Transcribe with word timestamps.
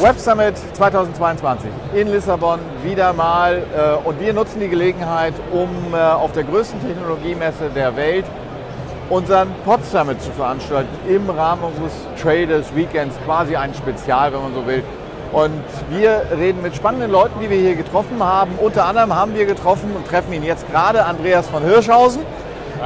Web 0.00 0.18
Summit 0.18 0.54
2022 0.74 1.70
in 1.94 2.10
Lissabon 2.10 2.58
wieder 2.82 3.12
mal 3.12 3.58
äh, 3.58 4.08
und 4.08 4.18
wir 4.18 4.32
nutzen 4.32 4.58
die 4.60 4.68
Gelegenheit, 4.68 5.34
um 5.52 5.92
äh, 5.92 5.98
auf 5.98 6.32
der 6.32 6.44
größten 6.44 6.80
Technologiemesse 6.80 7.68
der 7.74 7.94
Welt 7.96 8.24
unseren 9.10 9.48
Pod 9.64 9.84
Summit 9.84 10.22
zu 10.22 10.30
veranstalten 10.30 10.88
im 11.06 11.28
Rahmen 11.28 11.64
unseres 11.64 11.92
Traders 12.22 12.74
Weekends, 12.74 13.14
quasi 13.26 13.56
ein 13.56 13.74
Spezial, 13.74 14.32
wenn 14.32 14.40
man 14.40 14.54
so 14.54 14.66
will. 14.66 14.82
Und 15.32 15.62
wir 15.90 16.22
reden 16.36 16.62
mit 16.62 16.74
spannenden 16.74 17.10
Leuten, 17.10 17.38
die 17.40 17.50
wir 17.50 17.58
hier 17.58 17.74
getroffen 17.74 18.22
haben. 18.22 18.52
Unter 18.58 18.86
anderem 18.86 19.14
haben 19.14 19.34
wir 19.34 19.46
getroffen 19.46 19.94
und 19.94 20.06
treffen 20.08 20.32
ihn 20.32 20.44
jetzt 20.44 20.68
gerade 20.70 21.04
Andreas 21.04 21.46
von 21.48 21.62
Hirschhausen. 21.62 22.22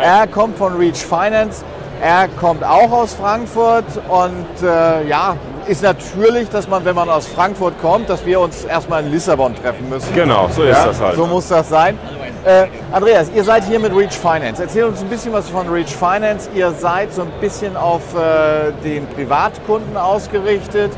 Er 0.00 0.26
kommt 0.26 0.58
von 0.58 0.76
Reach 0.76 0.96
Finance. 0.96 1.64
Er 2.02 2.29
kommt 2.29 2.64
auch 2.64 2.90
aus 2.90 3.14
Frankfurt 3.14 3.84
und 4.09 4.46
äh, 4.62 5.06
ja, 5.06 5.37
ist 5.66 5.82
natürlich, 5.82 6.48
dass 6.50 6.69
man, 6.69 6.84
wenn 6.84 6.95
man 6.95 7.09
aus 7.09 7.27
Frankfurt 7.27 7.80
kommt, 7.80 8.10
dass 8.10 8.27
wir 8.27 8.41
uns 8.41 8.64
erstmal 8.64 9.05
in 9.05 9.10
Lissabon 9.10 9.55
treffen 9.55 9.88
müssen. 9.88 10.14
Genau, 10.14 10.48
so 10.48 10.62
ist 10.62 10.77
Ja, 10.77 10.86
das 10.86 11.00
halt. 11.00 11.16
So 11.16 11.27
muss 11.27 11.48
das 11.48 11.69
sein. 11.69 11.98
Äh, 12.45 12.66
Andreas, 12.92 13.30
ihr 13.34 13.42
seid 13.42 13.64
hier 13.64 13.80
mit 13.80 13.96
Reach 13.96 14.12
Finance. 14.12 14.62
Erzähl 14.62 14.84
uns 14.84 15.00
ein 15.00 15.09
bisschen 15.09 15.33
was 15.33 15.48
von 15.48 15.66
Reach 15.69 15.95
Finance. 15.95 16.50
Ihr 16.55 16.72
seid 16.72 17.14
so 17.14 17.22
ein 17.22 17.33
bisschen 17.41 17.77
auf 17.77 18.02
äh, 18.14 18.72
den 18.84 19.06
Privatkunden 19.06 19.97
ausgerichtet. 19.97 20.92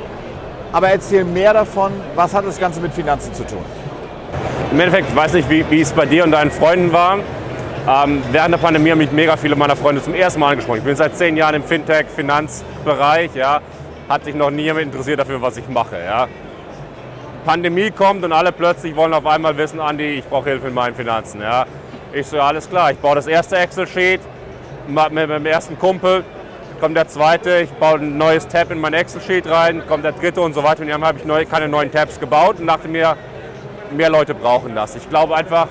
Aber 0.73 0.89
erzähl 0.89 1.25
mehr 1.25 1.55
davon, 1.55 1.93
was 2.17 2.35
hat 2.35 2.45
das 2.47 2.59
Ganze 2.59 2.81
mit 2.81 2.93
Finanzen 2.93 3.33
zu 3.33 3.45
tun? 3.47 3.65
Im 4.73 4.81
Endeffekt, 4.81 5.09
ich 5.09 5.17
weiß 5.17 5.35
nicht, 5.35 5.49
wie, 5.49 5.65
wie 5.71 5.81
es 5.81 5.93
bei 5.93 6.07
dir 6.07 6.25
und 6.25 6.33
deinen 6.33 6.51
Freunden 6.51 6.93
war. 6.93 7.19
Ähm, 7.89 8.21
während 8.33 8.53
der 8.53 8.59
Pandemie 8.59 8.91
haben 8.91 8.99
mich 8.99 9.13
mega 9.13 9.37
viele 9.37 9.55
meiner 9.55 9.77
Freunde 9.77 10.03
zum 10.03 10.13
ersten 10.13 10.41
Mal 10.41 10.51
angesprochen. 10.51 10.79
Ich 10.79 10.85
bin 10.85 10.97
seit 10.97 11.17
zehn 11.17 11.37
Jahren 11.37 11.55
im 11.55 11.63
Fintech, 11.63 12.07
Finanzbereich. 12.09 13.33
Ja. 13.37 13.61
Hat 14.09 14.25
sich 14.25 14.35
noch 14.35 14.51
nie 14.51 14.63
jemand 14.63 14.87
interessiert 14.87 15.21
dafür, 15.21 15.41
was 15.41 15.57
ich 15.57 15.69
mache. 15.69 15.97
Ja. 16.05 16.27
Pandemie 17.45 17.93
kommt 17.93 18.25
und 18.25 18.33
alle 18.33 18.51
plötzlich 18.51 18.97
wollen 18.97 19.15
auf 19.15 19.25
einmal 19.25 19.57
wissen, 19.57 19.79
Andi, 19.79 20.05
ich 20.19 20.25
brauche 20.25 20.51
Hilfe 20.51 20.67
in 20.67 20.75
meinen 20.75 20.97
Finanzen. 20.97 21.41
Ja. 21.41 21.65
Ich 22.13 22.27
so, 22.27 22.39
ja, 22.39 22.49
alles 22.49 22.69
klar, 22.69 22.91
ich 22.91 22.99
baue 22.99 23.15
das 23.15 23.29
erste 23.29 23.57
Excel-Sheet 23.57 24.21
mit 24.89 25.31
dem 25.31 25.47
ersten 25.47 25.79
Kumpel. 25.79 26.25
Kommt 26.81 26.97
der 26.97 27.07
zweite, 27.07 27.61
ich 27.61 27.71
baue 27.71 28.01
ein 28.01 28.19
neues 28.19 28.49
Tab 28.49 28.73
in 28.73 28.81
mein 28.81 28.95
Excel-Sheet 28.95 29.49
rein, 29.49 29.83
kommt 29.87 30.05
der 30.05 30.13
dritte 30.13 30.41
und 30.41 30.55
so 30.55 30.65
weiter. 30.65 30.83
Und 30.83 30.89
dann 30.89 31.05
habe 31.05 31.19
ich 31.19 31.25
neu, 31.25 31.45
keine 31.47 31.69
neuen 31.69 31.93
Tabs 31.93 32.19
gebaut 32.19 32.59
und 32.59 32.67
dachte 32.67 32.89
mir, 32.89 33.17
mehr 33.93 34.11
Leute 34.11 34.35
brauchen 34.35 34.75
das. 34.75 34.97
Ich 34.97 35.09
glaube 35.09 35.37
einfach, 35.37 35.69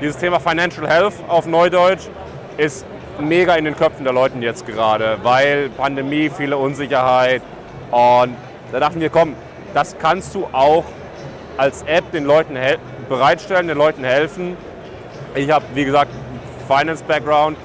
dieses 0.00 0.16
Thema 0.18 0.40
Financial 0.40 0.88
Health 0.88 1.14
auf 1.28 1.46
Neudeutsch 1.46 2.08
ist 2.56 2.84
mega 3.18 3.54
in 3.54 3.64
den 3.64 3.76
Köpfen 3.76 4.04
der 4.04 4.12
Leute 4.12 4.38
jetzt 4.38 4.66
gerade, 4.66 5.18
weil 5.22 5.70
Pandemie, 5.70 6.30
viele 6.30 6.56
Unsicherheit. 6.56 7.42
Und 7.90 8.36
da 8.72 8.80
dachten 8.80 9.00
wir, 9.00 9.10
komm, 9.10 9.34
das 9.74 9.96
kannst 9.98 10.34
du 10.34 10.48
auch 10.52 10.84
als 11.56 11.82
App 11.84 12.10
den 12.12 12.24
Leuten 12.24 12.58
bereitstellen, 13.08 13.68
den 13.68 13.78
Leuten 13.78 14.04
helfen. 14.04 14.56
Ich 15.34 15.50
habe, 15.50 15.64
wie 15.74 15.84
gesagt, 15.84 16.10
Finance-Background 16.68 17.56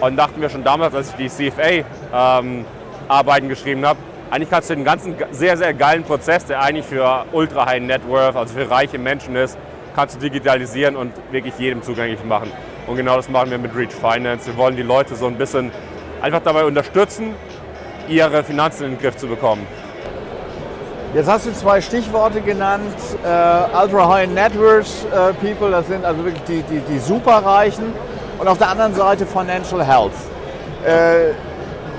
und 0.00 0.16
dachten 0.16 0.40
wir 0.40 0.50
schon 0.50 0.64
damals, 0.64 0.94
als 0.94 1.10
ich 1.10 1.16
die 1.16 1.50
CFA-Arbeiten 1.50 3.48
geschrieben 3.48 3.84
habe, 3.86 3.98
eigentlich 4.30 4.50
kannst 4.50 4.70
du 4.70 4.74
den 4.74 4.84
ganzen 4.84 5.14
sehr, 5.30 5.56
sehr 5.56 5.74
geilen 5.74 6.04
Prozess, 6.04 6.46
der 6.46 6.62
eigentlich 6.62 6.86
für 6.86 7.26
ultra 7.32 7.66
high 7.66 7.82
net 7.82 8.08
worth, 8.08 8.36
also 8.36 8.54
für 8.54 8.70
reiche 8.70 8.98
Menschen 8.98 9.36
ist, 9.36 9.58
kannst 9.94 10.16
du 10.16 10.20
digitalisieren 10.20 10.96
und 10.96 11.12
wirklich 11.30 11.54
jedem 11.58 11.82
zugänglich 11.82 12.24
machen. 12.24 12.50
Und 12.86 12.96
genau 12.96 13.16
das 13.16 13.28
machen 13.28 13.50
wir 13.50 13.58
mit 13.58 13.74
Reach 13.76 13.92
Finance. 13.92 14.46
Wir 14.46 14.56
wollen 14.56 14.76
die 14.76 14.82
Leute 14.82 15.14
so 15.14 15.26
ein 15.26 15.36
bisschen 15.36 15.70
einfach 16.20 16.40
dabei 16.42 16.64
unterstützen, 16.64 17.34
ihre 18.08 18.42
Finanzen 18.42 18.84
in 18.84 18.90
den 18.92 19.00
Griff 19.00 19.16
zu 19.16 19.26
bekommen. 19.26 19.66
Jetzt 21.14 21.28
hast 21.28 21.46
du 21.46 21.52
zwei 21.52 21.80
Stichworte 21.80 22.40
genannt. 22.40 22.96
Äh, 23.22 23.76
Ultra 23.76 24.08
High 24.08 24.30
Net 24.30 24.58
Worth 24.58 24.86
äh, 25.12 25.34
People, 25.34 25.70
das 25.70 25.86
sind 25.86 26.04
also 26.04 26.24
wirklich 26.24 26.42
die, 26.44 26.62
die, 26.62 26.80
die 26.80 26.98
Superreichen. 26.98 27.92
Und 28.38 28.48
auf 28.48 28.58
der 28.58 28.70
anderen 28.70 28.94
Seite 28.94 29.26
Financial 29.26 29.84
Health. 29.86 30.12
Äh, 30.84 31.32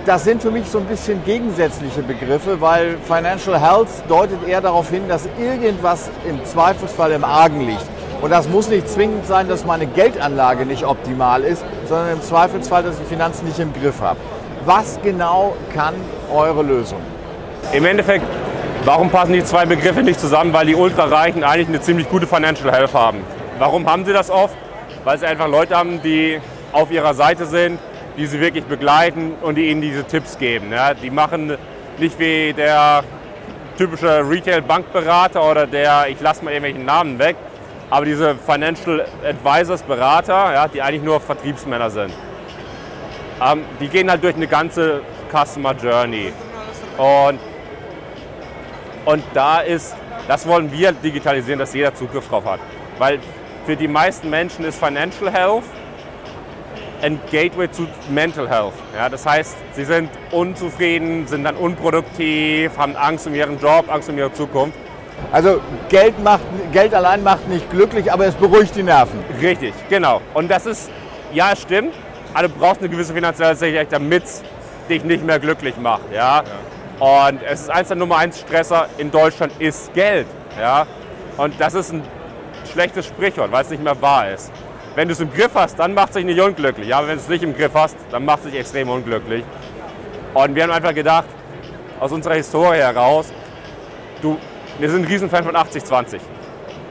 das 0.05 0.25
sind 0.25 0.41
für 0.41 0.51
mich 0.51 0.67
so 0.67 0.79
ein 0.79 0.85
bisschen 0.85 1.23
gegensätzliche 1.23 2.01
Begriffe, 2.01 2.59
weil 2.59 2.97
Financial 3.07 3.59
Health 3.59 3.87
deutet 4.09 4.45
eher 4.47 4.61
darauf 4.61 4.89
hin, 4.89 5.03
dass 5.07 5.27
irgendwas 5.39 6.09
im 6.27 6.43
Zweifelsfall 6.45 7.11
im 7.13 7.23
Argen 7.23 7.65
liegt. 7.65 7.85
Und 8.21 8.29
das 8.29 8.47
muss 8.49 8.67
nicht 8.67 8.87
zwingend 8.89 9.25
sein, 9.25 9.47
dass 9.47 9.65
meine 9.65 9.85
Geldanlage 9.85 10.65
nicht 10.65 10.85
optimal 10.85 11.43
ist, 11.43 11.63
sondern 11.87 12.13
im 12.13 12.21
Zweifelsfall, 12.21 12.83
dass 12.83 12.95
ich 12.95 13.01
die 13.01 13.09
Finanzen 13.09 13.45
nicht 13.45 13.59
im 13.59 13.73
Griff 13.73 14.01
habe. 14.01 14.19
Was 14.65 14.99
genau 15.03 15.55
kann 15.73 15.93
eure 16.33 16.63
Lösung? 16.63 16.99
Im 17.71 17.85
Endeffekt, 17.85 18.25
warum 18.85 19.09
passen 19.09 19.33
die 19.33 19.43
zwei 19.43 19.65
Begriffe 19.65 20.03
nicht 20.03 20.19
zusammen? 20.19 20.53
Weil 20.53 20.67
die 20.67 20.75
Ultrareichen 20.75 21.43
eigentlich 21.43 21.67
eine 21.67 21.81
ziemlich 21.81 22.09
gute 22.09 22.27
Financial 22.27 22.71
Health 22.71 22.93
haben. 22.93 23.19
Warum 23.59 23.89
haben 23.89 24.05
sie 24.05 24.13
das 24.13 24.29
oft? 24.29 24.55
Weil 25.03 25.17
sie 25.17 25.25
einfach 25.25 25.47
Leute 25.47 25.75
haben, 25.75 26.01
die 26.01 26.39
auf 26.71 26.91
ihrer 26.91 27.13
Seite 27.13 27.45
sind, 27.45 27.77
die 28.17 28.25
sie 28.25 28.39
wirklich 28.39 28.65
begleiten 28.65 29.33
und 29.41 29.55
die 29.55 29.69
ihnen 29.69 29.81
diese 29.81 30.03
Tipps 30.03 30.37
geben. 30.37 30.71
Ja, 30.71 30.93
die 30.93 31.09
machen 31.09 31.57
nicht 31.97 32.19
wie 32.19 32.53
der 32.53 33.03
typische 33.77 34.27
Retail-Bankberater 34.27 35.43
oder 35.49 35.65
der, 35.65 36.07
ich 36.09 36.19
lasse 36.21 36.43
mal 36.43 36.51
irgendwelchen 36.51 36.85
Namen 36.85 37.17
weg, 37.17 37.35
aber 37.89 38.05
diese 38.05 38.35
Financial 38.35 39.05
Advisors, 39.23 39.81
Berater, 39.83 40.53
ja, 40.53 40.67
die 40.67 40.81
eigentlich 40.81 41.03
nur 41.03 41.19
Vertriebsmänner 41.19 41.89
sind. 41.89 42.13
Ähm, 43.41 43.63
die 43.79 43.87
gehen 43.87 44.09
halt 44.09 44.23
durch 44.23 44.35
eine 44.35 44.47
ganze 44.47 45.01
Customer 45.31 45.73
Journey. 45.73 46.31
Und, 46.97 47.39
und 49.05 49.23
da 49.33 49.59
ist, 49.59 49.95
das 50.27 50.47
wollen 50.47 50.71
wir 50.71 50.91
digitalisieren, 50.91 51.59
dass 51.59 51.73
jeder 51.73 51.93
Zugriff 51.93 52.27
drauf 52.29 52.45
hat. 52.45 52.59
Weil 52.99 53.19
für 53.65 53.75
die 53.75 53.87
meisten 53.87 54.29
Menschen 54.29 54.65
ist 54.65 54.77
Financial 54.77 55.31
Health 55.31 55.63
ein 57.03 57.19
Gateway 57.29 57.69
zu 57.69 57.85
Mental 58.09 58.49
Health. 58.49 58.73
Ja, 58.95 59.09
das 59.09 59.25
heißt, 59.25 59.55
sie 59.73 59.83
sind 59.83 60.09
unzufrieden, 60.31 61.27
sind 61.27 61.43
dann 61.43 61.55
unproduktiv, 61.55 62.71
haben 62.77 62.95
Angst 62.95 63.27
um 63.27 63.35
ihren 63.35 63.59
Job, 63.59 63.85
Angst 63.89 64.09
um 64.09 64.17
ihre 64.17 64.31
Zukunft. 64.31 64.77
Also 65.31 65.59
Geld, 65.89 66.21
macht, 66.23 66.41
Geld 66.71 66.93
allein 66.93 67.21
macht 67.21 67.47
nicht 67.47 67.69
glücklich, 67.69 68.11
aber 68.11 68.25
es 68.25 68.35
beruhigt 68.35 68.75
die 68.75 68.83
Nerven. 68.83 69.19
Richtig, 69.41 69.73
genau. 69.89 70.21
Und 70.33 70.49
das 70.49 70.65
ist, 70.65 70.89
ja, 71.33 71.51
es 71.51 71.61
stimmt, 71.61 71.93
aber 72.33 72.47
du 72.47 72.53
brauchst 72.55 72.79
eine 72.79 72.89
gewisse 72.89 73.13
finanzielle 73.13 73.55
Sicherheit, 73.55 73.89
damit 73.91 74.23
es 74.23 74.41
dich 74.89 75.03
nicht 75.03 75.25
mehr 75.25 75.39
glücklich 75.39 75.75
macht. 75.77 76.11
Ja? 76.13 76.43
Und 76.99 77.41
es 77.43 77.61
ist 77.61 77.69
eins 77.69 77.89
der 77.89 77.97
Nummer 77.97 78.17
eins 78.17 78.39
Stresser 78.39 78.87
in 78.97 79.11
Deutschland 79.11 79.53
ist 79.59 79.93
Geld. 79.93 80.27
Ja? 80.59 80.87
Und 81.37 81.59
das 81.59 81.73
ist 81.73 81.91
ein 81.91 82.01
schlechtes 82.71 83.05
Sprichwort, 83.07 83.51
weil 83.51 83.63
es 83.63 83.69
nicht 83.69 83.83
mehr 83.83 83.99
wahr 84.01 84.29
ist. 84.31 84.51
Wenn 84.95 85.07
du 85.07 85.13
es 85.13 85.19
im 85.19 85.33
Griff 85.33 85.55
hast, 85.55 85.79
dann 85.79 85.95
macht 85.95 86.09
es 86.09 86.15
dich 86.15 86.25
nicht 86.25 86.39
unglücklich. 86.39 86.93
Aber 86.93 87.07
wenn 87.07 87.15
du 87.15 87.21
es 87.21 87.27
nicht 87.27 87.43
im 87.43 87.55
Griff 87.55 87.71
hast, 87.73 87.97
dann 88.11 88.25
macht 88.25 88.45
es 88.45 88.51
dich 88.51 88.59
extrem 88.59 88.89
unglücklich. 88.89 89.43
Und 90.35 90.53
wir 90.53 90.63
haben 90.63 90.71
einfach 90.71 90.93
gedacht, 90.93 91.25
aus 91.99 92.11
unserer 92.11 92.35
Historie 92.35 92.77
heraus, 92.77 93.33
du, 94.21 94.37
wir 94.77 94.89
sind 94.91 95.03
ein 95.03 95.07
Riesenfan 95.07 95.43
von 95.43 95.55
80-20. 95.55 96.19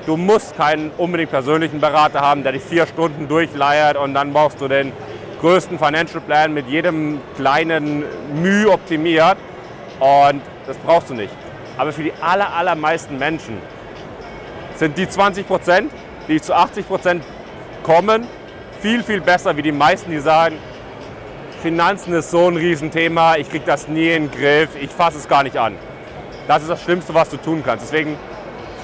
Du 0.05 0.17
musst 0.17 0.57
keinen 0.57 0.91
unbedingt 0.99 1.31
persönlichen 1.31 1.81
Berater 1.81 2.21
haben, 2.21 2.43
der 2.43 2.53
dich 2.53 2.63
vier 2.63 2.89
Stunden 2.89 3.29
durchleiert 3.29 3.97
und 3.97 4.15
dann 4.15 4.33
brauchst 4.33 4.61
du 4.61 4.67
den 4.67 4.93
größten 5.41 5.79
Financial 5.79 6.21
Plan 6.21 6.53
mit 6.53 6.67
jedem 6.69 7.21
kleinen 7.37 8.05
Mühe 8.35 8.69
optimiert. 8.69 9.37
Und 10.01 10.43
das 10.67 10.77
brauchst 10.79 11.11
du 11.11 11.15
nicht. 11.15 11.33
Aber 11.77 11.93
für 11.93 12.03
die 12.03 12.13
aller, 12.21 12.53
allermeisten 12.53 13.17
Menschen 13.17 13.59
sind 14.75 14.99
die 14.99 15.09
20 15.09 15.47
Prozent, 15.47 15.93
die 16.27 16.41
zu 16.41 16.53
80 16.53 16.89
Prozent 16.89 17.25
kommen, 17.83 18.27
viel, 18.81 19.03
viel 19.03 19.21
besser 19.21 19.57
wie 19.57 19.63
die 19.63 19.73
meisten, 19.73 20.11
die 20.11 20.19
sagen, 20.19 20.57
Finanzen 21.63 22.13
ist 22.15 22.31
so 22.31 22.49
ein 22.49 22.57
Riesenthema, 22.57 23.37
ich 23.37 23.49
kriege 23.49 23.65
das 23.65 23.87
nie 23.87 24.09
in 24.09 24.29
den 24.29 24.31
Griff, 24.31 24.71
ich 24.81 24.91
fasse 24.91 25.19
es 25.19 25.29
gar 25.29 25.45
nicht 25.45 25.57
an. 25.57 25.77
Das 26.49 26.63
ist 26.63 26.69
das 26.69 26.83
Schlimmste, 26.83 27.15
was 27.15 27.29
du 27.29 27.37
tun 27.37 27.63
kannst. 27.65 27.85
Deswegen 27.85 28.17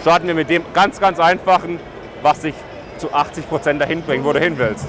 starten 0.00 0.29
wir 0.29 0.35
mit 0.35 0.49
dem 0.49 0.62
ganz, 0.73 1.00
ganz 1.00 1.19
einfachen, 1.19 1.81
was 2.23 2.41
dich 2.41 2.55
zu 2.99 3.12
80 3.12 3.49
Prozent 3.49 3.81
dahin 3.81 4.03
bringt, 4.03 4.25
wo 4.25 4.33
du 4.33 4.39
hin 4.39 4.56
willst. 4.59 4.87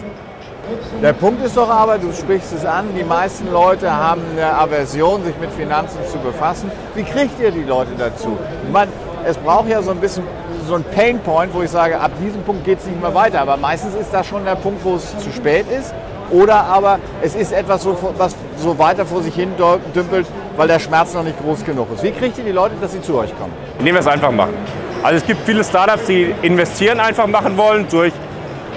Der 1.02 1.14
Punkt 1.14 1.44
ist 1.44 1.58
doch 1.58 1.70
aber, 1.70 1.98
du 1.98 2.14
sprichst 2.14 2.54
es 2.54 2.64
an, 2.64 2.90
die 2.96 3.04
meisten 3.04 3.52
Leute 3.52 3.92
haben 3.92 4.22
eine 4.34 4.54
Aversion, 4.54 5.24
sich 5.24 5.36
mit 5.40 5.52
Finanzen 5.52 6.00
zu 6.12 6.20
befassen. 6.20 6.72
Wie 6.94 7.04
kriegt 7.04 7.40
ihr 7.40 7.50
die 7.50 7.64
Leute 7.64 7.92
dazu? 7.98 8.38
Ich 8.66 8.72
meine, 8.72 8.92
es 9.26 9.38
braucht 9.38 9.68
ja 9.68 9.82
so 9.82 9.92
ein 9.92 10.00
bisschen 10.00 10.24
so 10.70 10.76
ein 10.76 10.84
Pain 10.96 11.20
Point, 11.20 11.54
wo 11.54 11.62
ich 11.62 11.70
sage, 11.70 12.00
ab 12.00 12.12
diesem 12.24 12.42
Punkt 12.44 12.64
geht 12.64 12.80
es 12.80 12.86
nicht 12.86 13.02
mehr 13.02 13.14
weiter. 13.14 13.42
Aber 13.42 13.58
meistens 13.58 13.96
ist 13.96 14.14
das 14.14 14.26
schon 14.26 14.46
der 14.46 14.56
Punkt, 14.56 14.84
wo 14.86 14.96
es 14.96 15.18
zu 15.18 15.32
spät 15.32 15.66
ist. 15.70 15.94
Oder 16.32 16.64
aber 16.64 17.00
es 17.22 17.36
ist 17.36 17.52
etwas, 17.52 17.88
was 18.18 18.36
so 18.58 18.78
weiter 18.78 19.06
vor 19.06 19.24
sich 19.24 19.34
hin 19.34 19.52
dümpelt, 19.96 20.28
weil 20.56 20.68
der 20.68 20.80
Schmerz 20.80 21.14
noch 21.14 21.24
nicht 21.24 21.42
groß 21.42 21.66
genug 21.66 21.88
ist. 21.94 22.04
Wie 22.04 22.12
kriegt 22.12 22.38
ihr 22.38 22.44
die 22.44 22.52
Leute, 22.52 22.76
dass 22.80 22.92
sie 22.92 23.02
zu 23.02 23.18
euch 23.18 23.36
kommen? 23.38 23.52
Indem 23.80 23.96
wir 23.96 24.02
es 24.02 24.08
einfach 24.08 24.32
machen. 24.32 24.54
Also 25.02 25.18
es 25.18 25.26
gibt 25.26 25.42
viele 25.46 25.64
Startups, 25.64 26.06
die 26.06 26.34
investieren 26.44 27.00
einfach 27.00 27.26
machen 27.26 27.58
wollen 27.58 27.88
durch 27.90 28.14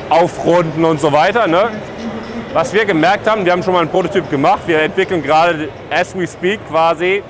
Aufrunden 0.08 0.84
und 0.84 1.00
so 1.00 1.12
weiter. 1.12 1.46
Ne? 1.46 1.68
Was 2.54 2.72
wir 2.72 2.86
gemerkt 2.86 3.28
haben, 3.28 3.44
wir 3.44 3.52
haben 3.52 3.62
schon 3.62 3.74
mal 3.74 3.80
einen 3.80 3.90
Prototyp 3.90 4.30
gemacht, 4.30 4.60
wir 4.66 4.80
entwickeln 4.80 5.22
gerade, 5.22 5.68
as 5.90 6.16
we 6.16 6.26
speak 6.26 6.60
quasi, 6.70 7.22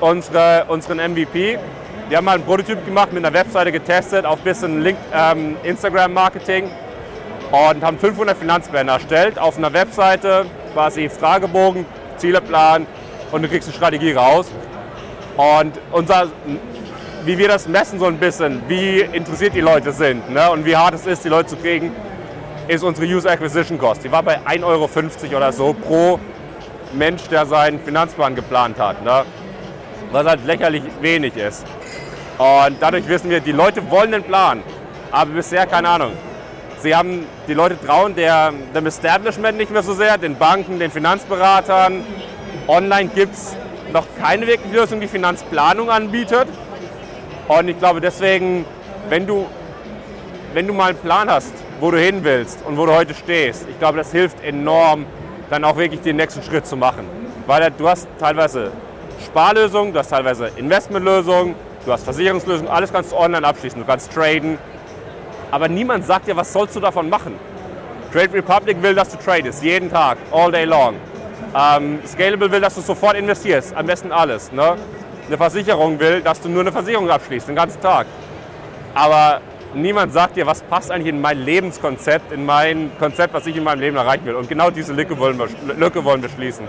unsere, 0.00 0.64
unseren 0.68 0.98
MVP. 0.98 1.58
Wir 2.10 2.16
haben 2.16 2.24
mal 2.24 2.34
einen 2.34 2.44
Prototyp 2.44 2.84
gemacht, 2.84 3.12
mit 3.12 3.24
einer 3.24 3.32
Webseite 3.32 3.70
getestet, 3.70 4.26
auf 4.26 4.40
ein 4.40 4.42
bisschen 4.42 4.84
ähm, 5.14 5.56
Instagram-Marketing 5.62 6.68
und 7.52 7.84
haben 7.84 8.00
500 8.00 8.36
Finanzpläne 8.36 8.90
erstellt 8.90 9.38
auf 9.38 9.56
einer 9.56 9.72
Webseite, 9.72 10.46
quasi 10.74 11.08
Fragebogen, 11.08 11.86
Zieleplan 12.16 12.88
und 13.30 13.42
du 13.42 13.48
kriegst 13.48 13.68
eine 13.68 13.76
Strategie 13.76 14.12
raus. 14.12 14.50
Und 15.36 15.78
unser, 15.92 16.26
wie 17.26 17.38
wir 17.38 17.46
das 17.46 17.68
messen 17.68 18.00
so 18.00 18.06
ein 18.06 18.18
bisschen, 18.18 18.60
wie 18.66 19.02
interessiert 19.02 19.54
die 19.54 19.60
Leute 19.60 19.92
sind 19.92 20.28
ne? 20.32 20.50
und 20.50 20.64
wie 20.64 20.76
hart 20.76 20.94
es 20.94 21.06
ist, 21.06 21.24
die 21.24 21.28
Leute 21.28 21.50
zu 21.50 21.56
kriegen, 21.58 21.92
ist 22.66 22.82
unsere 22.82 23.06
User 23.06 23.30
Acquisition 23.30 23.78
Cost. 23.78 24.02
Die 24.02 24.10
war 24.10 24.24
bei 24.24 24.36
1,50 24.40 24.64
Euro 24.64 24.90
oder 25.36 25.52
so 25.52 25.74
pro 25.74 26.18
Mensch, 26.92 27.28
der 27.28 27.46
seinen 27.46 27.78
Finanzplan 27.78 28.34
geplant 28.34 28.80
hat. 28.80 29.00
Ne? 29.04 29.22
Was 30.10 30.26
halt 30.26 30.44
lächerlich 30.44 30.82
wenig 31.00 31.36
ist. 31.36 31.64
Und 32.40 32.76
dadurch 32.80 33.06
wissen 33.06 33.28
wir, 33.28 33.40
die 33.40 33.52
Leute 33.52 33.90
wollen 33.90 34.12
den 34.12 34.22
Plan, 34.22 34.62
aber 35.10 35.32
bisher 35.32 35.66
keine 35.66 35.90
Ahnung. 35.90 36.12
Sie 36.78 36.96
haben, 36.96 37.26
die 37.46 37.52
Leute 37.52 37.78
trauen 37.78 38.14
der, 38.14 38.54
dem 38.74 38.86
Establishment 38.86 39.58
nicht 39.58 39.70
mehr 39.70 39.82
so 39.82 39.92
sehr, 39.92 40.16
den 40.16 40.36
Banken, 40.36 40.78
den 40.78 40.90
Finanzberatern. 40.90 42.02
Online 42.66 43.10
gibt 43.14 43.34
es 43.34 43.54
noch 43.92 44.06
keine 44.22 44.46
wirkliche 44.46 44.74
Lösung, 44.74 45.00
die 45.02 45.06
Finanzplanung 45.06 45.90
anbietet. 45.90 46.48
Und 47.46 47.68
ich 47.68 47.78
glaube 47.78 48.00
deswegen, 48.00 48.64
wenn 49.10 49.26
du, 49.26 49.44
wenn 50.54 50.66
du 50.66 50.72
mal 50.72 50.92
einen 50.92 50.98
Plan 50.98 51.28
hast, 51.28 51.52
wo 51.78 51.90
du 51.90 51.98
hin 51.98 52.24
willst 52.24 52.64
und 52.64 52.78
wo 52.78 52.86
du 52.86 52.94
heute 52.94 53.12
stehst, 53.12 53.66
ich 53.68 53.78
glaube, 53.78 53.98
das 53.98 54.12
hilft 54.12 54.42
enorm, 54.42 55.04
dann 55.50 55.62
auch 55.62 55.76
wirklich 55.76 56.00
den 56.00 56.16
nächsten 56.16 56.42
Schritt 56.42 56.66
zu 56.66 56.78
machen. 56.78 57.06
Weil 57.46 57.70
du 57.70 57.86
hast 57.86 58.08
teilweise 58.18 58.72
Sparlösungen, 59.26 59.92
du 59.92 59.98
hast 59.98 60.08
teilweise 60.08 60.50
Investmentlösungen, 60.56 61.54
du 61.84 61.92
hast 61.92 62.04
Versicherungslösungen, 62.04 62.70
alles 62.70 62.92
kannst 62.92 63.12
du 63.12 63.16
online 63.16 63.46
abschließen, 63.46 63.80
du 63.80 63.86
kannst 63.86 64.12
traden. 64.12 64.58
Aber 65.50 65.68
niemand 65.68 66.06
sagt 66.06 66.28
dir, 66.28 66.36
was 66.36 66.52
sollst 66.52 66.76
du 66.76 66.80
davon 66.80 67.08
machen. 67.08 67.34
Trade 68.12 68.32
Republic 68.34 68.82
will, 68.82 68.94
dass 68.94 69.10
du 69.10 69.18
tradest, 69.18 69.62
jeden 69.62 69.90
Tag, 69.90 70.18
all 70.32 70.50
day 70.50 70.64
long. 70.64 70.96
Ähm, 71.54 72.00
Scalable 72.06 72.50
will, 72.50 72.60
dass 72.60 72.74
du 72.74 72.80
sofort 72.80 73.16
investierst, 73.16 73.74
am 73.74 73.86
besten 73.86 74.12
alles. 74.12 74.52
Ne? 74.52 74.76
Eine 75.26 75.36
Versicherung 75.36 75.98
will, 75.98 76.20
dass 76.20 76.40
du 76.40 76.48
nur 76.48 76.62
eine 76.62 76.72
Versicherung 76.72 77.08
abschließt, 77.08 77.48
den 77.48 77.56
ganzen 77.56 77.80
Tag. 77.80 78.06
Aber 78.94 79.40
niemand 79.74 80.12
sagt 80.12 80.36
dir, 80.36 80.46
was 80.46 80.62
passt 80.62 80.90
eigentlich 80.90 81.08
in 81.08 81.20
mein 81.20 81.38
Lebenskonzept, 81.38 82.32
in 82.32 82.44
mein 82.44 82.90
Konzept, 82.98 83.34
was 83.34 83.46
ich 83.46 83.56
in 83.56 83.64
meinem 83.64 83.80
Leben 83.80 83.96
erreichen 83.96 84.24
will. 84.24 84.34
Und 84.34 84.48
genau 84.48 84.70
diese 84.70 84.92
Lücke 84.92 85.18
wollen 85.18 85.38
wir, 85.38 85.46
Lücke 85.76 86.04
wollen 86.04 86.22
wir 86.22 86.28
schließen. 86.28 86.66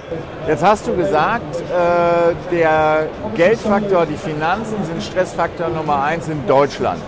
Jetzt 0.47 0.63
hast 0.63 0.87
du 0.87 0.95
gesagt, 0.95 1.55
äh, 1.55 2.33
der 2.51 3.07
Geldfaktor, 3.35 4.05
die 4.05 4.15
Finanzen 4.17 4.83
sind 4.85 5.01
Stressfaktor 5.03 5.69
Nummer 5.69 6.03
eins 6.03 6.27
in 6.27 6.45
Deutschland. 6.47 7.01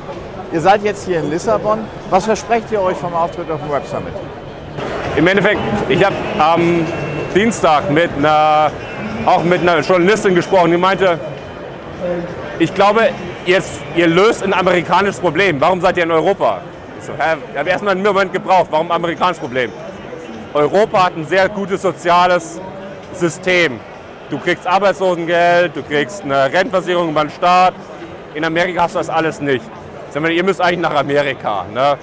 Ihr 0.52 0.62
seid 0.62 0.84
jetzt 0.84 1.06
hier 1.06 1.20
in 1.20 1.30
Lissabon. 1.30 1.80
Was 2.10 2.26
versprecht 2.26 2.72
ihr 2.72 2.82
euch 2.82 2.98
vom 2.98 3.14
Auftritt 3.14 3.50
auf 3.50 3.60
dem 3.62 3.72
Web 3.72 3.88
Summit? 3.88 4.14
Im 5.16 5.28
Endeffekt, 5.28 5.60
ich 5.90 6.04
habe 6.04 6.16
am 6.40 6.86
Dienstag 7.36 7.90
mit 7.90 8.10
einer, 8.18 8.72
auch 9.26 9.44
mit 9.44 9.62
einer 9.62 9.80
Journalistin 9.80 10.36
gesprochen, 10.36 10.72
die 10.72 10.78
meinte, 10.78 11.20
ich 12.60 12.74
glaube, 12.74 13.10
ihr, 13.46 13.62
ihr 13.96 14.08
löst 14.08 14.44
ein 14.44 14.54
amerikanisches 14.54 15.20
Problem. 15.20 15.60
Warum 15.60 15.82
seid 15.82 15.98
ihr 15.98 16.04
in 16.04 16.12
Europa? 16.12 16.62
Ich, 17.00 17.06
so, 17.06 17.14
ich 17.14 17.58
habe 17.58 17.70
erstmal 17.70 17.94
einen 17.94 18.04
Moment 18.04 18.32
gebraucht. 18.32 18.68
Warum 18.72 18.92
ein 18.92 18.96
amerikanisches 18.96 19.40
Problem? 19.40 19.72
Europa 20.54 21.06
hat 21.06 21.18
ein 21.18 21.26
sehr 21.26 21.50
gutes 21.50 21.82
soziales 21.82 22.60
System. 23.14 23.80
Du 24.30 24.38
kriegst 24.38 24.66
Arbeitslosengeld, 24.66 25.76
du 25.76 25.84
kriegst 25.84 26.24
eine 26.24 26.46
Rentenversicherung 26.46 27.14
den 27.14 27.30
Staat. 27.30 27.74
In 28.34 28.46
Amerika 28.46 28.84
hast 28.84 28.96
du 28.96 29.00
das 29.00 29.10
alles 29.10 29.40
nicht. 29.40 29.64
Meine, 30.16 30.34
ihr 30.34 30.44
müsst 30.44 30.62
eigentlich 30.62 30.80
nach 30.80 30.96
Amerika. 30.96 31.66
Ne? 31.74 31.98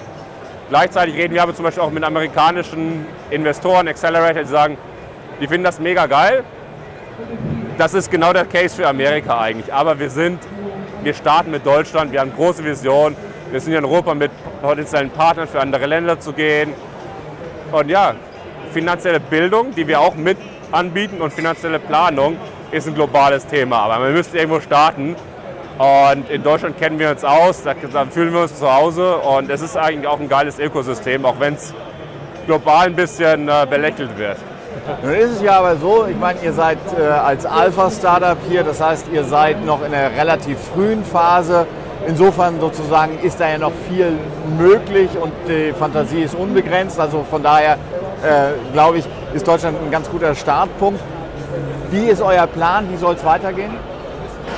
Gleichzeitig 0.69 1.15
reden 1.15 1.33
wir 1.33 1.43
aber 1.43 1.55
zum 1.55 1.63
Beispiel 1.63 1.83
auch 1.83 1.91
mit 1.91 2.03
amerikanischen 2.03 3.05
Investoren, 3.29 3.87
Accelerator, 3.87 4.43
die 4.43 4.49
sagen, 4.49 4.77
die 5.39 5.47
finden 5.47 5.63
das 5.63 5.79
mega 5.79 6.05
geil. 6.05 6.43
Das 7.77 7.93
ist 7.93 8.11
genau 8.11 8.33
der 8.33 8.45
Case 8.45 8.75
für 8.75 8.87
Amerika 8.87 9.39
eigentlich. 9.39 9.73
Aber 9.73 9.97
wir 9.97 10.09
sind 10.09 10.39
wir 11.03 11.13
starten 11.13 11.51
mit 11.51 11.65
Deutschland, 11.65 12.11
wir 12.11 12.19
haben 12.19 12.33
große 12.33 12.63
Visionen. 12.63 13.15
Wir 13.51 13.59
sind 13.59 13.73
in 13.73 13.83
Europa 13.83 14.13
mit 14.13 14.31
potenziellen 14.61 15.09
Partnern 15.09 15.47
für 15.47 15.59
andere 15.59 15.85
Länder 15.85 16.19
zu 16.19 16.31
gehen. 16.31 16.73
Und 17.71 17.89
ja, 17.89 18.15
finanzielle 18.71 19.19
Bildung, 19.19 19.73
die 19.75 19.87
wir 19.87 19.99
auch 19.99 20.15
mit 20.15 20.37
anbieten 20.71 21.21
und 21.21 21.33
finanzielle 21.33 21.79
Planung 21.79 22.37
ist 22.71 22.87
ein 22.87 22.95
globales 22.95 23.45
Thema. 23.45 23.79
Aber 23.79 24.05
wir 24.05 24.11
müssen 24.11 24.35
irgendwo 24.35 24.61
starten. 24.61 25.15
Und 25.77 26.29
in 26.29 26.43
Deutschland 26.43 26.77
kennen 26.77 26.99
wir 26.99 27.09
uns 27.09 27.23
aus, 27.23 27.63
da, 27.63 27.73
fühlen 28.05 28.33
wir 28.33 28.41
uns 28.41 28.57
zu 28.57 28.71
Hause. 28.71 29.17
Und 29.17 29.49
es 29.49 29.61
ist 29.61 29.75
eigentlich 29.75 30.07
auch 30.07 30.19
ein 30.19 30.29
geiles 30.29 30.59
Ökosystem, 30.59 31.25
auch 31.25 31.39
wenn 31.39 31.55
es 31.55 31.73
global 32.45 32.87
ein 32.87 32.95
bisschen 32.95 33.49
äh, 33.49 33.65
belächelt 33.69 34.17
wird. 34.17 34.37
Nun 35.03 35.13
ist 35.13 35.31
es 35.31 35.41
ja 35.41 35.59
aber 35.59 35.75
so, 35.77 36.05
ich 36.09 36.17
meine, 36.17 36.39
ihr 36.43 36.53
seid 36.53 36.77
äh, 36.97 37.03
als 37.03 37.45
Alpha-Startup 37.45 38.37
hier, 38.49 38.63
das 38.63 38.81
heißt, 38.81 39.07
ihr 39.13 39.23
seid 39.23 39.65
noch 39.65 39.85
in 39.85 39.93
einer 39.93 40.15
relativ 40.15 40.57
frühen 40.73 41.03
Phase. 41.03 41.65
Insofern 42.07 42.59
sozusagen 42.59 43.19
ist 43.21 43.39
da 43.39 43.49
ja 43.49 43.57
noch 43.59 43.73
viel 43.87 44.17
möglich 44.57 45.09
und 45.21 45.31
die 45.47 45.71
Fantasie 45.73 46.23
ist 46.23 46.35
unbegrenzt. 46.35 46.99
Also 46.99 47.23
von 47.29 47.43
daher 47.43 47.73
äh, 47.73 48.73
glaube 48.73 48.99
ich, 48.99 49.05
ist 49.33 49.47
Deutschland 49.47 49.77
ein 49.83 49.91
ganz 49.91 50.09
guter 50.09 50.33
Startpunkt. 50.33 50.99
Wie 51.91 52.05
ist 52.05 52.21
euer 52.21 52.47
Plan? 52.47 52.87
Wie 52.91 52.97
soll 52.97 53.15
es 53.15 53.23
weitergehen? 53.23 53.71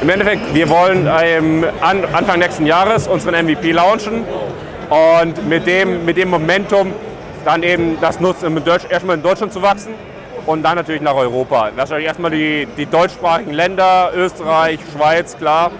Im 0.02 0.10
Endeffekt, 0.10 0.54
wir 0.54 0.70
wollen 0.70 1.10
ähm, 1.22 1.66
an, 1.82 2.04
Anfang 2.14 2.40
nächsten 2.40 2.66
Jahres 2.66 3.08
unseren 3.08 3.46
MVP 3.46 3.72
launchen 3.72 4.24
und 4.90 5.48
mit 5.48 5.66
dem, 5.66 6.06
mit 6.06 6.18
dem 6.18 6.30
Momentum 6.30 6.94
dann 7.46 7.64
eben 7.64 7.98
das 8.00 8.20
nutzen, 8.20 8.62
erstmal 8.90 9.18
in 9.18 9.24
Deutschland 9.24 9.54
zu 9.54 9.62
wachsen 9.62 9.94
und 10.46 10.64
dann 10.64 10.76
natürlich 10.76 11.02
nach 11.02 11.16
Europa. 11.16 11.72
Wahrscheinlich 11.76 12.08
erstmal 12.08 12.32
die, 12.32 12.68
die 12.78 12.86
deutschsprachigen 12.86 13.52
Länder, 13.52 14.12
Österreich, 14.16 14.80
Schweiz, 14.96 15.38
klar. 15.38 15.72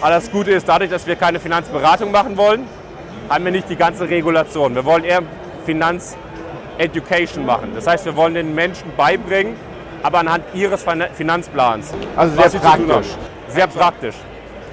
Aber 0.00 0.10
das 0.10 0.30
Gute 0.30 0.50
ist, 0.50 0.68
dadurch, 0.68 0.90
dass 0.90 1.06
wir 1.06 1.16
keine 1.16 1.40
Finanzberatung 1.40 2.10
machen 2.10 2.36
wollen, 2.36 2.66
haben 3.28 3.44
wir 3.44 3.52
nicht 3.52 3.70
die 3.70 3.76
ganze 3.76 4.08
Regulation. 4.08 4.74
Wir 4.74 4.84
wollen 4.84 5.04
eher 5.04 5.22
Finanz-Education 5.64 7.46
machen. 7.46 7.72
Das 7.74 7.86
heißt, 7.86 8.04
wir 8.04 8.16
wollen 8.16 8.34
den 8.34 8.54
Menschen 8.54 8.92
beibringen, 8.96 9.56
aber 10.02 10.18
anhand 10.18 10.44
ihres 10.52 10.84
Finanzplans. 11.14 11.94
Also 12.16 12.36
sehr 12.36 12.60
praktisch. 12.60 13.06
Sehr 13.48 13.66
praktisch. 13.66 14.16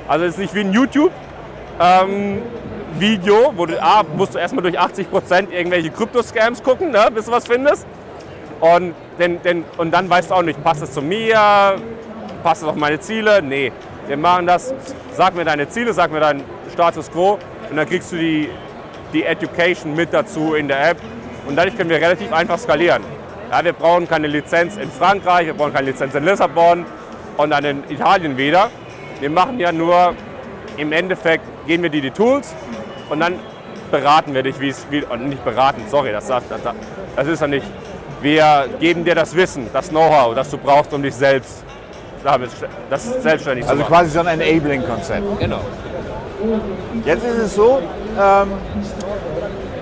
Also 0.07 0.25
es 0.25 0.31
ist 0.31 0.39
nicht 0.39 0.55
wie 0.55 0.61
ein 0.61 0.73
YouTube. 0.73 1.11
Ähm, 1.79 2.41
Video, 2.99 3.53
wo 3.55 3.65
du, 3.65 3.81
ah, 3.81 4.03
musst 4.15 4.35
du 4.35 4.39
erstmal 4.39 4.63
durch 4.63 4.79
80% 4.79 5.49
irgendwelche 5.51 5.89
Krypto-Scams 5.89 6.61
gucken, 6.63 6.91
ne, 6.91 7.07
bis 7.13 7.25
du 7.25 7.31
was 7.31 7.47
findest. 7.47 7.85
Und, 8.59 8.93
den, 9.17 9.41
den, 9.41 9.63
und 9.77 9.91
dann 9.91 10.09
weißt 10.09 10.29
du 10.29 10.35
auch 10.35 10.43
nicht, 10.43 10.63
passt 10.63 10.83
es 10.83 10.91
zu 10.91 11.01
mir, 11.01 11.75
passt 12.43 12.61
es 12.61 12.67
auf 12.67 12.75
meine 12.75 12.99
Ziele? 12.99 13.41
Nee, 13.41 13.71
wir 14.07 14.17
machen 14.17 14.45
das, 14.45 14.73
sag 15.13 15.35
mir 15.35 15.45
deine 15.45 15.67
Ziele, 15.69 15.93
sag 15.93 16.11
mir 16.11 16.19
deinen 16.19 16.43
Status 16.71 17.11
Quo 17.11 17.39
und 17.69 17.75
dann 17.77 17.87
kriegst 17.87 18.11
du 18.11 18.17
die, 18.17 18.49
die 19.13 19.23
Education 19.23 19.95
mit 19.95 20.13
dazu 20.13 20.53
in 20.53 20.67
der 20.67 20.91
App. 20.91 20.97
Und 21.47 21.55
dadurch 21.55 21.75
können 21.75 21.89
wir 21.89 21.97
relativ 21.97 22.31
einfach 22.31 22.59
skalieren. 22.59 23.03
Ja, 23.49 23.63
wir 23.63 23.73
brauchen 23.73 24.07
keine 24.07 24.27
Lizenz 24.27 24.77
in 24.77 24.91
Frankreich, 24.91 25.47
wir 25.47 25.53
brauchen 25.53 25.73
keine 25.73 25.87
Lizenz 25.87 26.13
in 26.13 26.23
Lissabon 26.23 26.85
und 27.37 27.49
dann 27.49 27.65
in 27.65 27.83
Italien 27.89 28.37
wieder. 28.37 28.69
Wir 29.19 29.29
machen 29.29 29.59
ja 29.59 29.71
nur, 29.71 30.13
im 30.77 30.91
Endeffekt 30.91 31.43
geben 31.67 31.83
wir 31.83 31.89
dir 31.89 32.01
die 32.01 32.11
Tools 32.11 32.53
und 33.11 33.19
dann 33.19 33.35
beraten 33.91 34.33
wir 34.33 34.41
dich, 34.41 34.59
wie 34.59 34.69
es, 34.69 34.85
wie, 34.89 35.03
nicht 35.19 35.43
beraten, 35.43 35.83
sorry, 35.89 36.11
das, 36.11 36.27
das, 36.27 36.43
das 37.15 37.27
ist 37.27 37.41
ja 37.41 37.47
nicht. 37.47 37.65
Wir 38.21 38.69
geben 38.79 39.03
dir 39.03 39.15
das 39.15 39.35
Wissen, 39.35 39.67
das 39.73 39.89
Know-how, 39.89 40.33
das 40.33 40.49
du 40.49 40.57
brauchst, 40.57 40.93
um 40.93 41.03
dich 41.03 41.13
selbst 41.13 41.63
damit, 42.23 42.51
das 42.89 43.03
selbstständig 43.21 43.67
also 43.67 43.83
zu 43.83 43.89
machen. 43.89 43.93
Also 43.93 44.05
quasi 44.05 44.11
so 44.11 44.19
ein 44.21 44.39
Enabling-Konzept. 44.39 45.39
Genau. 45.39 45.59
Jetzt 47.05 47.25
ist 47.25 47.37
es 47.37 47.55
so, 47.55 47.81
ähm, 48.19 48.51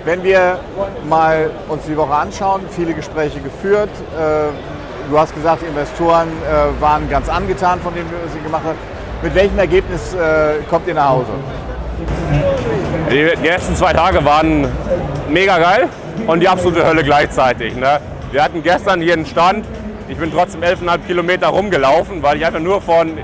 wenn 0.05 0.23
wir 0.23 0.59
mal 1.07 1.51
uns 1.67 1.83
die 1.85 1.95
Woche 1.95 2.13
anschauen, 2.13 2.61
viele 2.71 2.93
Gespräche 2.93 3.39
geführt. 3.39 3.89
Äh, 4.17 5.11
du 5.11 5.19
hast 5.19 5.35
gesagt, 5.35 5.63
Investoren 5.63 6.29
äh, 6.29 6.81
waren 6.81 7.09
ganz 7.09 7.29
angetan 7.29 7.79
von 7.81 7.93
dem, 7.93 8.05
was 8.23 8.33
sie 8.33 8.39
gemacht 8.39 8.63
haben. 8.63 8.77
Mit 9.21 9.35
welchem 9.35 9.59
Ergebnis 9.59 10.13
äh, 10.13 10.63
kommt 10.69 10.87
ihr 10.87 10.93
nach 10.93 11.09
Hause? 11.09 11.31
Die, 13.11 13.47
ersten 13.47 13.75
zwei 13.75 13.91
Tage 13.91 14.23
waren 14.23 14.67
mega 15.29 15.57
geil 15.57 15.89
und 16.27 16.41
die 16.41 16.47
absolute 16.47 16.85
Hölle 16.85 17.03
gleichzeitig. 17.03 17.75
Ne? 17.75 17.99
Wir 18.31 18.43
hatten 18.43 18.61
gestern 18.61 19.01
hier 19.01 19.13
einen 19.13 19.25
Stand. 19.25 19.65
Ich 20.07 20.17
bin 20.17 20.31
trotzdem 20.31 20.61
11,5 20.61 20.99
Kilometer 21.07 21.47
rumgelaufen, 21.47 22.21
weil 22.21 22.37
ich 22.37 22.45
einfach 22.45 22.59
nur 22.59 22.81
von 22.81 23.17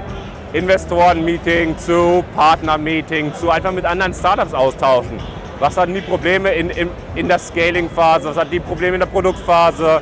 Investoren-Meeting 0.53 1.77
zu 1.77 2.23
Partner-Meeting 2.35 3.35
zu 3.35 3.51
einfach 3.51 3.71
mit 3.71 3.85
anderen 3.85 4.15
Startups 4.15 4.55
austauschen. 4.55 5.19
Was 5.59 5.77
hatten 5.77 5.93
die 5.93 6.01
Probleme 6.01 6.51
in, 6.53 6.71
in, 6.71 6.89
in 7.13 7.27
der 7.27 7.37
Scaling-Phase? 7.37 8.29
Was 8.29 8.37
hatten 8.37 8.51
die 8.51 8.59
Probleme 8.59 8.95
in 8.95 9.01
der 9.01 9.07
Produktphase? 9.07 10.01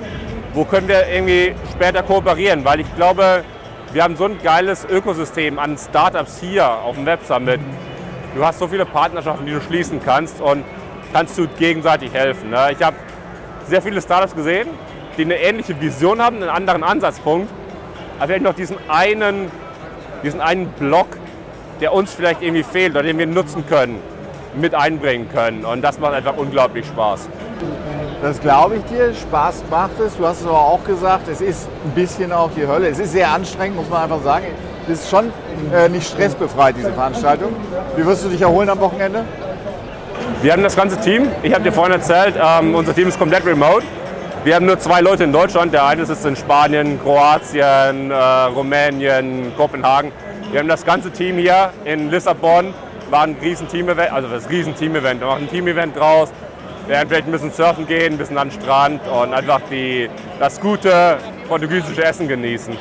Wo 0.54 0.63
können 0.63 0.88
wir 0.88 1.10
irgendwie 1.10 1.56
später 1.74 2.04
kooperieren? 2.04 2.63
Weil 2.63 2.80
ich 2.80 2.96
glaube, 2.96 3.44
wir 3.92 4.02
haben 4.02 4.16
so 4.16 4.25
ein 4.25 4.38
geiles 4.42 4.88
Ökosystem 4.90 5.60
an 5.60 5.78
Startups 5.78 6.40
hier 6.40 6.70
auf 6.70 6.96
dem 6.96 7.06
Web 7.06 7.20
Summit. 7.28 7.60
Du 8.36 8.44
hast 8.44 8.58
so 8.58 8.68
viele 8.68 8.86
Partnerschaften, 8.86 9.46
die 9.46 9.52
du 9.52 9.62
schließen 9.62 10.02
kannst 10.04 10.42
und 10.42 10.63
kannst 11.12 11.38
du 11.38 11.48
gegenseitig 11.48 12.13
helfen. 12.13 12.50
Ne? 12.50 12.72
Ich 12.72 12.82
habe 12.82 12.96
sehr 13.68 13.82
viele 13.82 14.02
Startups 14.02 14.36
gesehen, 14.36 14.70
die 15.18 15.24
eine 15.24 15.36
ähnliche 15.36 15.80
Vision 15.80 16.20
haben, 16.20 16.38
einen 16.38 16.50
anderen 16.50 16.84
Ansatzpunkt, 16.84 17.48
aber 18.18 18.28
vielleicht 18.28 18.44
noch 18.44 18.56
diesen 18.56 18.78
einen, 18.88 19.52
diesen 20.24 20.42
einen 20.42 20.68
Block, 20.68 21.08
der 21.80 21.94
uns 21.94 22.12
vielleicht 22.12 22.42
irgendwie 22.42 22.63
fehlt 22.63 22.94
oder 22.94 23.04
den 23.04 23.20
wir 23.20 23.28
nutzen 23.28 23.68
können, 23.68 24.00
mit 24.56 24.74
einbringen 24.74 25.30
können. 25.30 25.63
Und 25.63 25.84
das 25.84 26.00
macht 26.00 26.13
einfach 26.13 26.36
unglaublich 26.36 26.88
Spaß. 26.88 27.30
Das 28.24 28.40
glaube 28.40 28.78
ich 28.78 28.84
dir. 28.86 29.13
Spaß 29.13 29.63
macht 29.70 30.00
es. 30.00 30.18
Du 30.18 30.25
hast 30.25 30.42
es 30.42 30.48
aber 30.48 30.60
auch 30.60 30.84
gesagt, 30.84 31.28
es 31.28 31.42
ist 31.42 31.68
ein 31.86 31.92
bisschen 31.92 32.32
auch 32.32 32.50
die 32.56 32.66
Hölle. 32.66 32.88
Es 32.88 32.98
ist 32.98 33.12
sehr 33.12 33.32
anstrengend, 33.32 33.75
muss 33.75 33.90
man 33.90 34.04
einfach 34.04 34.24
sagen. 34.24 34.46
Es 34.90 35.00
ist 35.00 35.10
schon 35.10 35.32
äh, 35.74 35.88
nicht 35.88 36.08
stressbefreit, 36.08 36.75
diese 36.78 36.92
Veranstaltung. 36.92 37.56
Wie 37.96 38.06
wirst 38.06 38.25
du 38.25 38.30
dich 38.30 38.42
erholen 38.42 38.70
am 38.70 38.80
Wochenende? 38.82 39.24
Wir 40.42 40.52
haben 40.52 40.63
das 40.63 40.75
ganze 40.75 41.00
Team. 41.00 41.30
Ich 41.42 41.54
habe 41.54 41.63
dir 41.63 41.72
vorhin 41.72 41.94
erzählt, 41.94 42.36
ähm, 42.38 42.75
unser 42.75 42.94
Team 42.94 43.08
ist 43.08 43.18
komplett 43.18 43.46
remote. 43.46 43.86
Wir 44.44 44.56
haben 44.56 44.66
nur 44.66 44.78
zwei 44.80 45.00
Leute 45.00 45.24
in 45.24 45.32
Deutschland. 45.32 45.74
Der 45.74 45.86
eine 45.86 46.06
sitzt 46.06 46.25
in 46.25 46.36
Spanien, 46.36 47.00
Kroatien, 47.02 48.12
äh, 48.12 48.13
Rumänien, 48.13 49.54
Kopenhagen. 49.56 50.12
Wir 50.52 50.60
haben 50.60 50.68
das 50.68 50.84
ganze 50.84 51.12
Team 51.12 51.38
hier 51.38 51.70
in 51.86 52.12
Lissabon. 52.12 52.74
War 53.10 53.24
ein 53.24 53.38
riesen 53.42 53.70
Team-Event, 53.70 54.12
also 54.12 54.28
das 54.28 54.50
riesen 54.50 54.75
Team-Event. 54.75 55.22
Wir 55.22 55.28
machen 55.28 55.44
ein 55.44 55.50
Team-Event 55.50 55.96
draus. 55.96 56.30
Wir 56.88 56.96
werden 56.96 57.08
vielleicht 57.08 57.28
ein 57.28 57.32
bisschen 57.32 57.54
surfen 57.54 57.88
gehen, 57.88 58.13
ein 58.13 58.18
bisschen 58.18 58.38
an 58.38 58.50
den 58.50 58.62
Strand 58.62 59.00
und 59.08 59.34
einfach 59.34 59.62
die, 59.72 60.10
das 60.40 60.60
gute 60.60 61.18
portugiesische 61.48 62.04
Essen 62.04 62.28
genießen. 62.28 62.75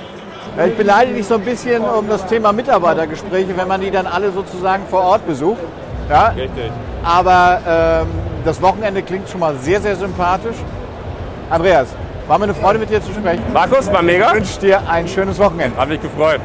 Ja, 0.56 0.66
ich 0.66 0.76
beneide 0.76 1.14
dich 1.14 1.26
so 1.26 1.34
ein 1.34 1.40
bisschen 1.40 1.82
um 1.82 2.08
das 2.08 2.26
Thema 2.26 2.52
Mitarbeitergespräche, 2.52 3.56
wenn 3.56 3.68
man 3.68 3.80
die 3.80 3.90
dann 3.90 4.06
alle 4.06 4.30
sozusagen 4.32 4.84
vor 4.90 5.02
Ort 5.02 5.26
besucht. 5.26 5.62
Ja? 6.08 6.28
Richtig. 6.28 6.70
Aber 7.04 7.60
ähm, 7.66 8.08
das 8.44 8.60
Wochenende 8.60 9.02
klingt 9.02 9.28
schon 9.28 9.40
mal 9.40 9.56
sehr, 9.56 9.80
sehr 9.80 9.96
sympathisch. 9.96 10.56
Andreas, 11.50 11.88
war 12.28 12.38
mir 12.38 12.44
eine 12.44 12.54
Freude 12.54 12.78
mit 12.78 12.90
dir 12.90 13.02
zu 13.02 13.12
sprechen. 13.12 13.42
Markus, 13.52 13.92
war 13.92 14.02
mega. 14.02 14.28
Ich 14.28 14.34
wünsche 14.36 14.60
dir 14.60 14.80
ein 14.88 15.08
schönes 15.08 15.38
Wochenende. 15.38 15.76
Hat 15.76 15.88
mich 15.88 16.00
gefreut. 16.00 16.40